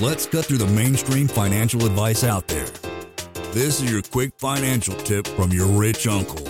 Let's 0.00 0.26
cut 0.26 0.46
through 0.46 0.58
the 0.58 0.66
mainstream 0.68 1.28
financial 1.28 1.84
advice 1.84 2.24
out 2.24 2.48
there. 2.48 2.66
This 3.52 3.80
is 3.80 3.92
your 3.92 4.02
quick 4.02 4.32
financial 4.38 4.94
tip 4.94 5.26
from 5.26 5.52
your 5.52 5.66
rich 5.66 6.06
uncle. 6.06 6.48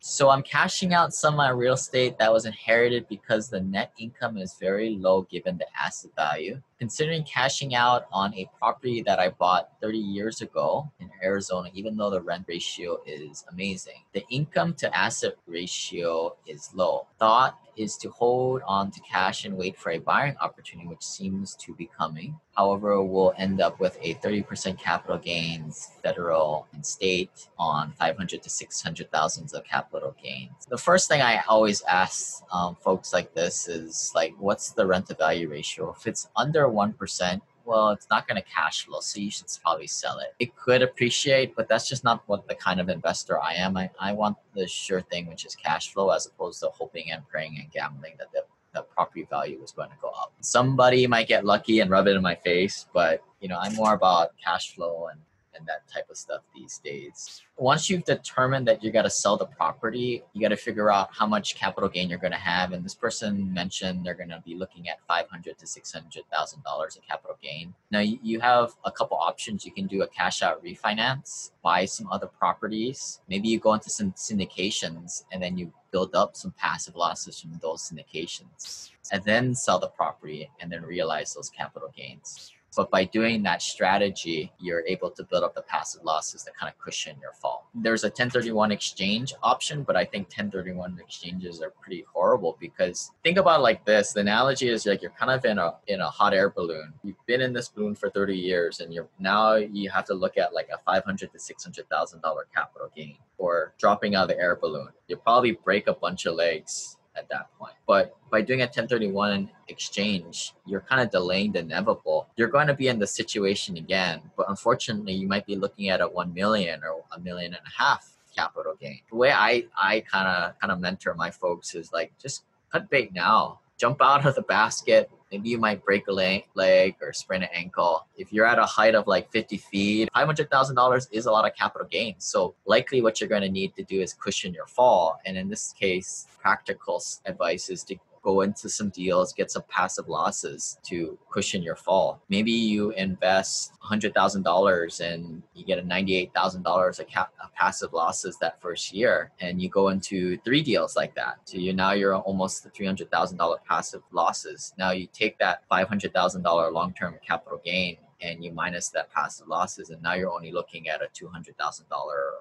So 0.00 0.30
I'm 0.30 0.42
cashing 0.42 0.94
out 0.94 1.14
some 1.14 1.34
of 1.34 1.38
my 1.38 1.50
real 1.50 1.74
estate 1.74 2.18
that 2.18 2.32
was 2.32 2.44
inherited 2.44 3.06
because 3.08 3.48
the 3.48 3.60
net 3.60 3.92
income 3.98 4.36
is 4.36 4.56
very 4.58 4.96
low 4.96 5.22
given 5.22 5.58
the 5.58 5.66
asset 5.78 6.10
value. 6.16 6.60
Considering 6.80 7.22
cashing 7.22 7.76
out 7.76 8.06
on 8.10 8.34
a 8.34 8.50
property 8.58 9.00
that 9.02 9.20
I 9.20 9.28
bought 9.28 9.70
30 9.80 9.98
years 9.98 10.40
ago 10.40 10.90
in 10.98 11.08
Arizona, 11.22 11.70
even 11.72 11.96
though 11.96 12.10
the 12.10 12.20
rent 12.20 12.46
ratio 12.48 12.98
is 13.06 13.44
amazing, 13.52 14.02
the 14.12 14.24
income 14.28 14.74
to 14.74 14.96
asset 14.96 15.34
ratio 15.46 16.34
is 16.46 16.70
low. 16.74 17.06
Thought 17.20 17.56
is 17.78 17.96
to 17.98 18.10
hold 18.10 18.62
on 18.66 18.90
to 18.90 19.00
cash 19.00 19.44
and 19.44 19.56
wait 19.56 19.78
for 19.78 19.92
a 19.92 19.98
buying 19.98 20.36
opportunity, 20.40 20.88
which 20.88 21.02
seems 21.02 21.54
to 21.56 21.74
be 21.74 21.88
coming. 21.96 22.38
However, 22.56 23.00
we'll 23.02 23.34
end 23.38 23.60
up 23.60 23.78
with 23.78 23.96
a 24.02 24.14
30% 24.14 24.78
capital 24.78 25.18
gains, 25.18 25.90
federal 26.02 26.66
and 26.72 26.84
state, 26.84 27.48
on 27.58 27.92
500 27.92 28.42
to 28.42 28.50
600 28.50 29.10
thousands 29.12 29.54
of 29.54 29.64
capital 29.64 30.16
gains. 30.22 30.66
The 30.68 30.76
first 30.76 31.08
thing 31.08 31.22
I 31.22 31.42
always 31.48 31.82
ask 31.82 32.42
um, 32.52 32.74
folks 32.74 33.12
like 33.12 33.32
this 33.34 33.68
is 33.68 34.10
like, 34.14 34.34
what's 34.38 34.72
the 34.72 34.86
rent 34.86 35.06
to 35.06 35.14
value 35.14 35.48
ratio? 35.48 35.94
If 35.96 36.06
it's 36.06 36.28
under 36.36 36.66
1%, 36.66 37.40
well, 37.68 37.90
it's 37.90 38.08
not 38.10 38.26
going 38.26 38.40
to 38.42 38.48
cash 38.48 38.86
flow, 38.86 39.00
so 39.00 39.20
you 39.20 39.30
should 39.30 39.46
probably 39.62 39.86
sell 39.86 40.18
it. 40.18 40.34
It 40.38 40.56
could 40.56 40.82
appreciate, 40.82 41.54
but 41.54 41.68
that's 41.68 41.86
just 41.88 42.02
not 42.02 42.22
what 42.26 42.48
the 42.48 42.54
kind 42.54 42.80
of 42.80 42.88
investor 42.88 43.40
I 43.40 43.54
am. 43.54 43.76
I, 43.76 43.90
I 44.00 44.12
want 44.12 44.38
the 44.54 44.66
sure 44.66 45.02
thing, 45.02 45.26
which 45.26 45.44
is 45.44 45.54
cash 45.54 45.92
flow, 45.92 46.08
as 46.10 46.26
opposed 46.26 46.60
to 46.60 46.70
hoping 46.70 47.12
and 47.12 47.28
praying 47.28 47.58
and 47.60 47.70
gambling 47.70 48.14
that 48.18 48.32
the, 48.32 48.44
the 48.74 48.82
property 48.82 49.26
value 49.28 49.62
is 49.62 49.72
going 49.72 49.90
to 49.90 49.96
go 50.00 50.08
up. 50.08 50.32
Somebody 50.40 51.06
might 51.06 51.28
get 51.28 51.44
lucky 51.44 51.80
and 51.80 51.90
rub 51.90 52.06
it 52.06 52.16
in 52.16 52.22
my 52.22 52.34
face, 52.36 52.86
but 52.94 53.22
you 53.40 53.48
know, 53.48 53.58
I'm 53.60 53.74
more 53.74 53.92
about 53.92 54.30
cash 54.42 54.74
flow 54.74 55.08
and 55.12 55.20
and 55.58 55.66
that 55.66 55.88
type 55.92 56.08
of 56.08 56.16
stuff 56.16 56.42
these 56.54 56.78
days. 56.78 57.42
Once 57.56 57.90
you've 57.90 58.04
determined 58.04 58.66
that 58.68 58.82
you 58.82 58.92
got 58.92 59.02
to 59.02 59.10
sell 59.10 59.36
the 59.36 59.46
property, 59.46 60.22
you 60.32 60.40
got 60.40 60.48
to 60.48 60.56
figure 60.56 60.92
out 60.92 61.08
how 61.12 61.26
much 61.26 61.56
capital 61.56 61.88
gain 61.88 62.08
you're 62.08 62.18
going 62.18 62.32
to 62.32 62.38
have. 62.38 62.72
And 62.72 62.84
this 62.84 62.94
person 62.94 63.52
mentioned 63.52 64.04
they're 64.04 64.14
going 64.14 64.28
to 64.28 64.42
be 64.46 64.54
looking 64.54 64.88
at 64.88 64.98
five 65.08 65.28
hundred 65.28 65.58
to 65.58 65.66
six 65.66 65.92
hundred 65.92 66.22
thousand 66.32 66.62
dollars 66.62 66.96
in 66.96 67.02
capital 67.02 67.36
gain. 67.42 67.74
Now 67.90 68.00
you 68.00 68.40
have 68.40 68.74
a 68.84 68.92
couple 68.92 69.16
options. 69.16 69.64
You 69.64 69.72
can 69.72 69.86
do 69.86 70.02
a 70.02 70.08
cash 70.08 70.42
out 70.42 70.62
refinance, 70.64 71.50
buy 71.62 71.84
some 71.84 72.08
other 72.12 72.28
properties. 72.28 73.20
Maybe 73.28 73.48
you 73.48 73.58
go 73.58 73.74
into 73.74 73.90
some 73.90 74.12
syndications 74.12 75.24
and 75.32 75.42
then 75.42 75.58
you 75.58 75.72
build 75.90 76.14
up 76.14 76.36
some 76.36 76.52
passive 76.58 76.94
losses 76.96 77.40
from 77.40 77.58
those 77.62 77.90
syndications, 77.90 78.90
and 79.10 79.24
then 79.24 79.54
sell 79.54 79.78
the 79.78 79.88
property 79.88 80.50
and 80.60 80.70
then 80.70 80.82
realize 80.82 81.32
those 81.32 81.48
capital 81.48 81.90
gains. 81.96 82.52
But 82.78 82.92
by 82.92 83.06
doing 83.06 83.42
that 83.42 83.60
strategy, 83.60 84.52
you're 84.60 84.84
able 84.86 85.10
to 85.10 85.24
build 85.24 85.42
up 85.42 85.56
the 85.56 85.62
passive 85.62 86.04
losses 86.04 86.44
that 86.44 86.56
kind 86.56 86.72
of 86.72 86.78
cushion 86.78 87.16
your 87.20 87.32
fall. 87.32 87.68
There's 87.74 88.04
a 88.04 88.06
1031 88.06 88.70
exchange 88.70 89.34
option, 89.42 89.82
but 89.82 89.96
I 89.96 90.04
think 90.04 90.28
1031 90.28 90.96
exchanges 91.02 91.60
are 91.60 91.70
pretty 91.70 92.04
horrible 92.12 92.56
because 92.60 93.10
think 93.24 93.36
about 93.36 93.62
like 93.62 93.84
this. 93.84 94.12
The 94.12 94.20
analogy 94.20 94.68
is 94.68 94.86
like 94.86 95.02
you're 95.02 95.10
kind 95.10 95.32
of 95.32 95.44
in 95.44 95.58
a 95.58 95.74
in 95.88 96.00
a 96.00 96.08
hot 96.08 96.32
air 96.32 96.50
balloon. 96.50 96.94
You've 97.02 97.26
been 97.26 97.40
in 97.40 97.52
this 97.52 97.68
balloon 97.68 97.96
for 97.96 98.10
30 98.10 98.36
years 98.36 98.78
and 98.78 98.94
you're 98.94 99.08
now 99.18 99.56
you 99.56 99.90
have 99.90 100.04
to 100.04 100.14
look 100.14 100.38
at 100.38 100.54
like 100.54 100.68
a 100.72 100.78
500 100.78 101.32
to 101.32 101.38
600 101.40 101.88
thousand 101.88 102.20
dollar 102.20 102.46
capital 102.54 102.92
gain 102.94 103.16
or 103.38 103.74
dropping 103.78 104.14
out 104.14 104.30
of 104.30 104.36
the 104.36 104.38
air 104.38 104.54
balloon. 104.54 104.90
You'll 105.08 105.18
probably 105.18 105.58
break 105.64 105.88
a 105.88 105.94
bunch 105.94 106.26
of 106.26 106.36
legs 106.36 106.97
at 107.18 107.28
that 107.30 107.48
point. 107.58 107.74
But 107.86 108.16
by 108.30 108.42
doing 108.42 108.60
a 108.60 108.64
1031 108.64 109.50
exchange, 109.68 110.54
you're 110.66 110.80
kind 110.80 111.02
of 111.02 111.10
delaying 111.10 111.52
the 111.52 111.60
inevitable. 111.60 112.28
You're 112.36 112.48
going 112.48 112.68
to 112.68 112.74
be 112.74 112.88
in 112.88 112.98
the 112.98 113.06
situation 113.06 113.76
again, 113.76 114.20
but 114.36 114.48
unfortunately, 114.48 115.12
you 115.14 115.26
might 115.26 115.46
be 115.46 115.56
looking 115.56 115.88
at 115.88 116.00
a 116.00 116.08
1 116.08 116.32
million 116.32 116.80
or 116.84 117.02
a 117.14 117.20
million 117.20 117.54
and 117.54 117.62
a 117.66 117.82
half 117.82 118.18
capital 118.34 118.74
gain. 118.80 119.00
The 119.10 119.16
way 119.16 119.32
I 119.32 119.64
I 119.76 120.00
kind 120.00 120.28
of 120.28 120.58
kind 120.60 120.72
of 120.72 120.80
mentor 120.80 121.14
my 121.14 121.30
folks 121.30 121.74
is 121.74 121.92
like 121.92 122.12
just 122.18 122.44
cut 122.70 122.88
bait 122.88 123.12
now. 123.12 123.60
Jump 123.78 124.02
out 124.02 124.26
of 124.26 124.34
the 124.34 124.42
basket, 124.42 125.10
maybe 125.30 125.48
you 125.48 125.58
might 125.58 125.84
break 125.84 126.08
a 126.08 126.12
leg 126.12 126.94
or 127.00 127.12
sprain 127.12 127.42
an 127.42 127.48
ankle. 127.52 128.06
If 128.16 128.32
you're 128.32 128.46
at 128.46 128.58
a 128.58 128.64
height 128.64 128.94
of 128.94 129.06
like 129.06 129.30
50 129.30 129.56
feet, 129.58 130.08
$500,000 130.14 131.08
is 131.12 131.26
a 131.26 131.30
lot 131.30 131.46
of 131.46 131.54
capital 131.54 131.86
gains. 131.90 132.24
So 132.24 132.54
likely 132.66 133.02
what 133.02 133.20
you're 133.20 133.28
going 133.28 133.42
to 133.42 133.48
need 133.48 133.74
to 133.76 133.82
do 133.82 134.00
is 134.00 134.14
cushion 134.14 134.54
your 134.54 134.66
fall. 134.66 135.20
And 135.26 135.36
in 135.36 135.48
this 135.48 135.72
case, 135.72 136.26
practical 136.40 137.02
advice 137.26 137.68
is 137.68 137.84
to 137.84 137.96
go 138.28 138.42
into 138.42 138.68
some 138.68 138.90
deals, 138.90 139.32
get 139.32 139.50
some 139.50 139.62
passive 139.70 140.06
losses 140.06 140.78
to 140.82 141.18
cushion 141.30 141.62
your 141.62 141.76
fall. 141.76 142.20
Maybe 142.28 142.52
you 142.52 142.90
invest 142.90 143.72
$100,000 143.82 145.00
and 145.00 145.42
you 145.54 145.64
get 145.64 145.78
a 145.78 145.82
$98,000 145.82 147.00
of, 147.00 147.06
of 147.42 147.54
passive 147.54 147.94
losses 147.94 148.36
that 148.38 148.60
first 148.60 148.92
year, 148.92 149.30
and 149.40 149.62
you 149.62 149.70
go 149.70 149.88
into 149.88 150.36
three 150.44 150.62
deals 150.62 150.94
like 150.94 151.14
that. 151.14 151.38
So 151.44 151.56
you 151.56 151.72
now 151.72 151.92
you're 151.92 152.16
almost 152.16 152.66
$300,000 152.74 153.56
passive 153.66 154.02
losses. 154.12 154.74
Now 154.78 154.90
you 154.90 155.06
take 155.12 155.38
that 155.38 155.62
$500,000 155.70 156.72
long-term 156.72 157.14
capital 157.26 157.62
gain 157.64 157.96
and 158.20 158.44
you 158.44 158.52
minus 158.52 158.88
that 158.90 159.10
passive 159.12 159.46
losses 159.46 159.90
and 159.90 160.02
now 160.02 160.14
you're 160.14 160.32
only 160.32 160.50
looking 160.50 160.88
at 160.88 161.00
a 161.00 161.08
$200,000 161.14 161.82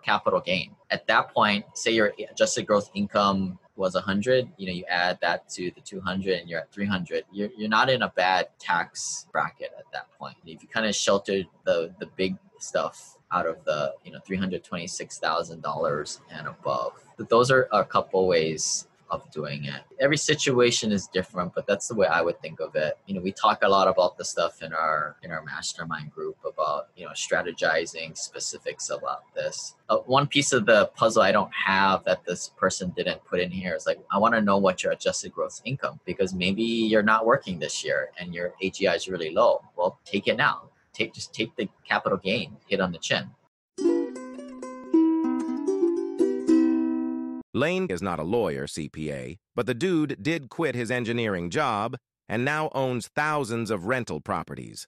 capital 0.04 0.42
gain. 0.42 0.75
At 0.90 1.06
that 1.08 1.31
point, 1.34 1.66
say 1.75 1.92
your 1.92 2.12
adjusted 2.31 2.66
gross 2.66 2.90
income 2.96 3.59
was 3.77 3.93
100 3.93 4.49
you 4.57 4.67
know 4.67 4.73
you 4.73 4.83
add 4.85 5.17
that 5.21 5.47
to 5.49 5.71
the 5.71 5.81
200 5.81 6.39
and 6.39 6.49
you're 6.49 6.59
at 6.59 6.71
300 6.71 7.23
you're, 7.31 7.49
you're 7.57 7.69
not 7.69 7.89
in 7.89 8.01
a 8.01 8.09
bad 8.09 8.47
tax 8.59 9.27
bracket 9.31 9.71
at 9.77 9.85
that 9.93 10.07
point 10.17 10.35
if 10.45 10.61
you 10.61 10.67
kind 10.67 10.85
of 10.85 10.95
sheltered 10.95 11.45
the 11.65 11.93
the 11.99 12.07
big 12.15 12.35
stuff 12.59 13.17
out 13.31 13.45
of 13.45 13.63
the 13.65 13.93
you 14.03 14.11
know 14.11 14.19
$326000 14.27 16.19
and 16.31 16.47
above 16.47 16.93
but 17.17 17.29
those 17.29 17.51
are 17.51 17.67
a 17.71 17.83
couple 17.83 18.27
ways 18.27 18.88
of 19.09 19.29
doing 19.31 19.65
it. 19.65 19.81
Every 19.99 20.17
situation 20.17 20.91
is 20.91 21.07
different, 21.07 21.53
but 21.53 21.65
that's 21.67 21.88
the 21.88 21.95
way 21.95 22.07
I 22.07 22.21
would 22.21 22.39
think 22.41 22.59
of 22.59 22.75
it. 22.75 22.97
You 23.05 23.15
know, 23.15 23.21
we 23.21 23.31
talk 23.31 23.63
a 23.63 23.67
lot 23.67 23.88
about 23.88 24.17
the 24.17 24.25
stuff 24.25 24.61
in 24.61 24.73
our 24.73 25.15
in 25.23 25.31
our 25.31 25.44
mastermind 25.44 26.11
group 26.11 26.37
about 26.57 26.88
you 26.95 27.06
know 27.06 27.12
strategizing 27.12 28.18
specifics 28.18 28.90
about 28.90 29.23
this. 29.35 29.75
Uh, 29.90 29.97
one 29.97 30.28
piece 30.28 30.53
of 30.53 30.66
the 30.66 30.88
puzzle 30.95 31.22
I 31.22 31.31
don't 31.31 31.51
have 31.53 32.03
that 32.06 32.25
this 32.25 32.50
person 32.57 32.94
didn't 32.95 33.23
put 33.25 33.40
in 33.40 33.51
here 33.51 33.75
is 33.75 33.85
like 33.85 34.00
I 34.12 34.18
want 34.18 34.34
to 34.34 34.41
know 34.41 34.57
what 34.57 34.84
your 34.84 34.94
adjusted 34.94 35.31
gross 35.31 35.62
income 35.66 36.00
because 36.06 36.34
maybe 36.34 36.63
you're 36.63 37.03
not 37.03 37.25
working 37.25 37.59
this 37.59 37.84
year 37.84 38.09
and 38.19 38.34
your 38.34 38.53
AGI 38.63 38.95
is 38.95 39.07
really 39.07 39.31
low. 39.31 39.62
Well, 39.75 40.00
take 40.06 40.28
it 40.28 40.38
now. 40.38 40.69
Take 40.94 41.13
just 41.13 41.34
take 41.34 41.56
the 41.56 41.69
capital 41.88 42.18
gain 42.18 42.57
hit 42.68 42.81
on 42.81 42.91
the 42.91 42.97
chin. 42.97 43.29
Lane 47.53 47.88
is 47.89 48.03
not 48.03 48.19
a 48.19 48.24
lawyer, 48.24 48.68
CPA, 48.68 49.38
but 49.56 49.66
the 49.66 49.74
dude 49.74 50.22
did 50.22 50.50
quit 50.50 50.75
his 50.75 50.91
engineering 50.91 51.50
job 51.50 51.97
and 52.29 52.44
now 52.45 52.69
owns 52.74 53.07
thousands 53.07 53.72
of 53.72 53.85
rental 53.85 54.19
properties. 54.22 54.88